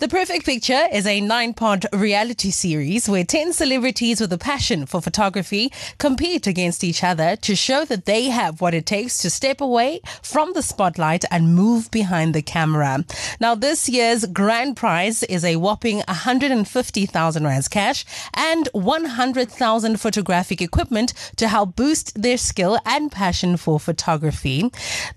[0.00, 4.86] The Perfect Picture is a nine part reality series where 10 celebrities with a passion
[4.86, 9.28] for photography compete against each other to show that they have what it takes to
[9.28, 13.04] step away from the spotlight and move behind the camera.
[13.40, 18.04] Now, this year's grand prize is a whopping 150,000 rands cash
[18.34, 24.70] and 100,000 photographic equipment to help boost their skill and passion for photography.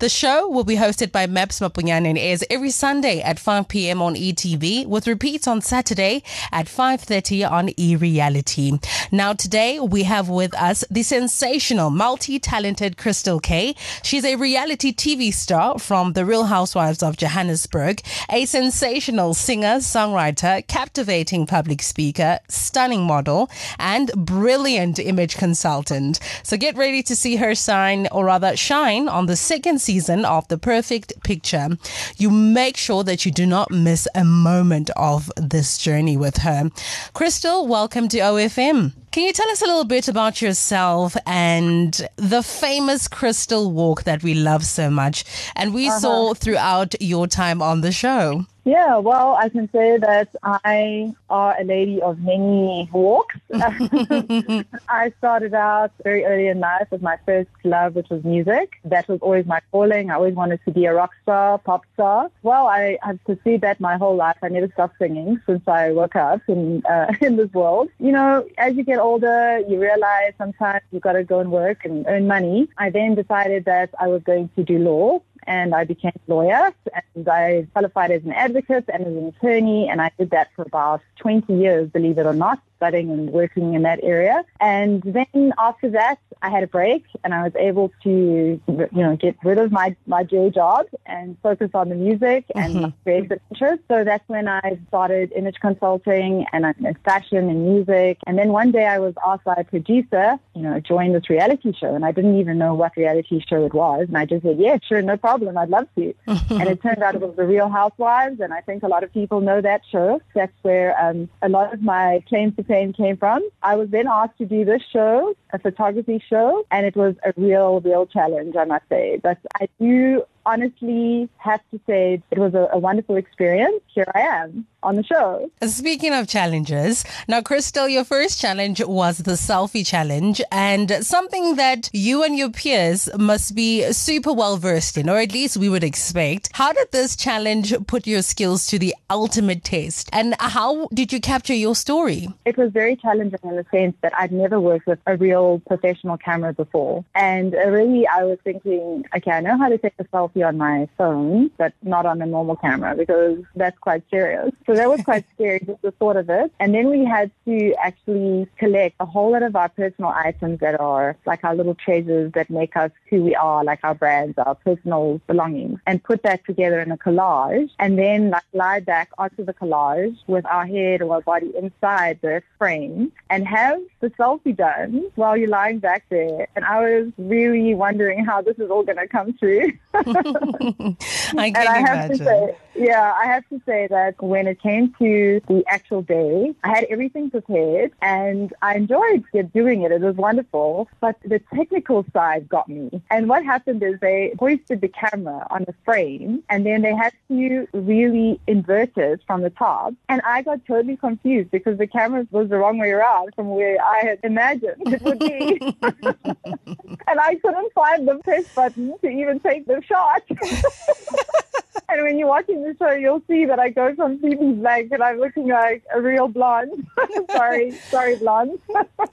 [0.00, 4.02] The show will be hosted by Maps Maponyane and airs every Sunday at 5 p.m.
[4.02, 8.68] on ETV with repeats on Saturday at 5:30 on eReality.
[9.12, 13.74] Now today we have with us the sensational, multi-talented Christal Kay.
[14.02, 20.66] She's a reality TV star from The Real Housewives of Johannesburg, a sensational singer, songwriter,
[20.66, 23.48] captivating public speaker, stunning model,
[23.78, 26.18] and brilliant image consultant.
[26.42, 30.48] So get ready to see her shine or rather shine on the second season of
[30.48, 31.68] The Perfect Picture.
[32.16, 36.38] You make sure that you do not miss a moment moment of this journey with
[36.38, 36.70] her.
[37.14, 38.94] Christal, welcome to OFM.
[39.10, 44.22] Can you tell us a little bit about yourself and the famous Christal Walk that
[44.22, 45.24] we love so much
[45.56, 45.98] and we uh-huh.
[45.98, 48.46] saw throughout your time on the show?
[48.66, 53.36] Yeah, well, I can say that I are a lady of many walks.
[53.54, 58.80] I started out very early in life with my first love, which was music.
[58.84, 60.10] That was always my calling.
[60.10, 62.28] I always wanted to be a rock star, pop star.
[62.42, 64.38] Well, I have pursued that my whole life.
[64.42, 67.88] I never stopped singing since I woke up in uh, in this world.
[68.00, 71.84] You know, as you get older, you realize sometimes you've got to go and work
[71.84, 72.66] and earn money.
[72.78, 76.74] I then decided that I was going to do law and I became a lawyer
[77.14, 80.62] and I qualified as an advocate and as an attorney and I did that for
[80.62, 84.44] about 20 years, believe it or not studying and working in that area.
[84.60, 89.16] And then after that, I had a break and I was able to, you know,
[89.16, 93.02] get rid of my, my day job and focus on the music and mm-hmm.
[93.02, 93.82] creative interest.
[93.88, 98.18] So that's when I started image consulting and, and fashion and music.
[98.26, 101.72] And then one day I was asked by a producer, you know, join this reality
[101.72, 101.94] show.
[101.94, 104.08] And I didn't even know what reality show it was.
[104.08, 105.56] And I just said, yeah, sure, no problem.
[105.56, 106.14] I'd love to.
[106.26, 108.40] and it turned out it was The Real Housewives.
[108.40, 110.20] And I think a lot of people know that show.
[110.34, 113.48] That's where um, a lot of my claims to came from.
[113.62, 117.32] I was then asked to do this show, a photography show, and it was a
[117.36, 119.20] real, real challenge, I must say.
[119.22, 123.82] But I do honestly have to say it was a, a, wonderful experience.
[123.88, 125.50] Here I am on the show.
[125.66, 131.90] Speaking of challenges, now, Christal, your first challenge was the selfie challenge, and something that
[131.92, 135.82] you and your peers must be super well versed in, or at least we would
[135.82, 136.50] expect.
[136.52, 141.20] How did this challenge put your skills to the ultimate test, and how did you
[141.20, 142.28] capture your story?
[142.44, 146.16] It was very challenging in the sense that I'd never worked with a real professional
[146.16, 147.04] camera before.
[147.14, 150.88] And really, I was thinking, okay, I know how to take a selfie on my
[150.98, 154.50] phone, but not on a normal camera because that's quite serious.
[154.66, 156.52] So that was quite scary, just the thought of it.
[156.60, 160.78] And then we had to actually collect a whole lot of our personal items that
[160.80, 164.54] are like our little treasures that make us who we are, like our brands, our
[164.54, 169.44] personal belongings, and put that together in a collage and then like lie back onto
[169.44, 174.56] the collage with our head or our body inside the frame and have the selfie
[174.56, 176.48] done while you're lying back there.
[176.56, 179.72] And I was really wondering how this is all going to come through.
[181.38, 182.16] I can I imagine.
[182.16, 186.68] Say, yeah, I have to say that when it came to the actual day, I
[186.68, 189.92] had everything prepared and I enjoyed doing it.
[189.92, 190.88] It was wonderful.
[191.00, 193.02] But the technical side got me.
[193.10, 197.12] And what happened is they hoisted the camera on the frame and then they had
[197.28, 199.94] to really invert it from the top.
[200.08, 203.76] And I got totally confused because the camera was the wrong way around from where
[203.84, 205.58] I had imagined it would be.
[205.82, 210.22] and I couldn't find the press button to even take the shot.
[211.88, 215.02] and when you're watching the show, you'll see that I go from sleeping blank and
[215.02, 216.86] I'm looking like a real blonde.
[217.30, 218.58] sorry, sorry, blonde.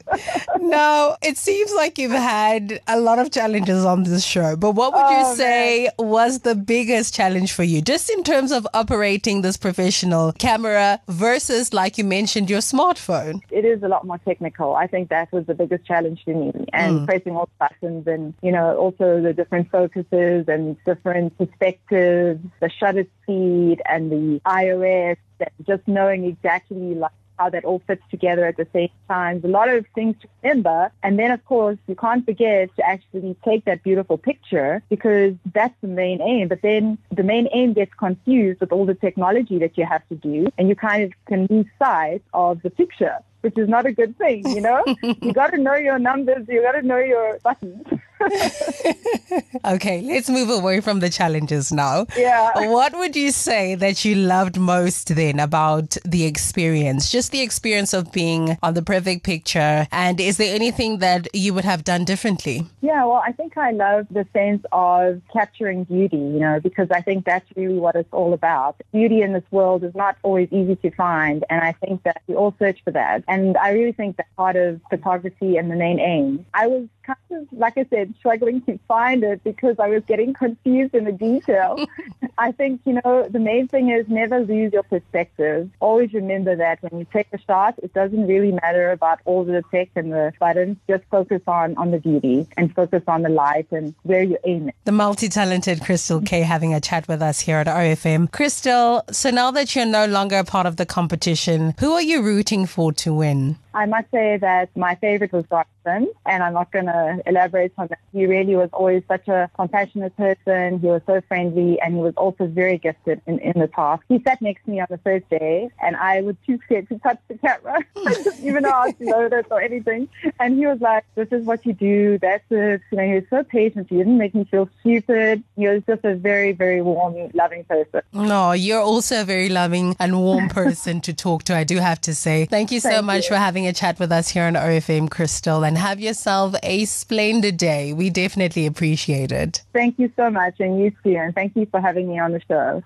[0.59, 4.93] no, it seems like you've had a lot of challenges on this show, but what
[4.93, 6.09] would oh, you say man.
[6.09, 11.73] was the biggest challenge for you, just in terms of operating this professional camera versus,
[11.73, 13.41] like you mentioned, your smartphone?
[13.51, 14.75] It is a lot more technical.
[14.75, 17.05] I think that was the biggest challenge to me, and mm.
[17.05, 22.69] pressing all the buttons, and you know, also the different focuses and different perspectives, the
[22.69, 28.45] shutter speed and the ISO, and just knowing exactly like how that all fits together
[28.45, 29.41] at the same time.
[29.43, 30.91] A lot of things to remember.
[31.01, 35.75] And then, of course, you can't forget to actually take that beautiful picture because that's
[35.81, 36.47] the main aim.
[36.47, 40.15] But then the main aim gets confused with all the technology that you have to
[40.15, 43.91] do, and you kind of can lose sight of the picture which is not a
[43.91, 44.81] good thing, you know?
[45.21, 47.85] you got to know your numbers, you got to know your buttons.
[49.65, 52.05] okay, let's move away from the challenges now.
[52.17, 52.67] Yeah.
[52.69, 57.11] What would you say that you loved most then about the experience?
[57.11, 59.87] Just the experience of being on the perfect picture.
[59.91, 62.65] And is there anything that you would have done differently?
[62.81, 67.01] Yeah, well, I think I love the sense of capturing beauty, you know, because I
[67.01, 68.81] think that's really what it's all about.
[68.91, 71.43] Beauty in this world is not always easy to find.
[71.49, 73.23] And I think that we all search for that.
[73.27, 76.45] And I really think that part of photography and the main aim.
[76.53, 80.33] I was kind of, like I said, struggling to find it because I was getting
[80.33, 81.77] confused in the detail.
[82.37, 85.69] I think, you know, the main thing is never lose your perspective.
[85.79, 89.63] Always remember that when you take a shot, it doesn't really matter about all the
[89.71, 90.77] tech and the buttons.
[90.87, 94.73] Just focus on, on the beauty and focus on the light and where you're aiming.
[94.85, 98.31] The multi-talented Christal Kay having a chat with us here at OFM.
[98.31, 102.21] Christal, so now that you're no longer a part of the competition, who are you
[102.21, 103.57] rooting for to win?
[103.73, 107.87] I must say that my favorite was Darkson, and I'm not going to elaborate on
[107.87, 107.99] that.
[108.11, 110.79] He really was always such a compassionate person.
[110.79, 114.03] He was so friendly, and he was also very gifted in, in the task.
[114.07, 116.99] He sat next to me on the first day, and I was too scared to
[116.99, 117.79] touch the camera.
[118.43, 120.07] Even though I to load it or anything.
[120.39, 122.17] And he was like, this is what you do.
[122.19, 122.81] That's it.
[122.91, 123.87] You know, he was so patient.
[123.89, 125.43] He didn't make me feel stupid.
[125.55, 128.01] He was just a very, very warm, loving person.
[128.13, 131.99] No, you're also a very loving and warm person to talk to, I do have
[132.01, 132.45] to say.
[132.45, 133.29] Thank you so Thank much you.
[133.29, 137.55] for having a chat with us here on OFM, Christal, and have yourself a splendid
[137.55, 137.93] day.
[137.93, 139.63] We definitely appreciate it.
[139.71, 141.15] Thank you so much, and you too.
[141.15, 142.83] And thank you for having me on the show.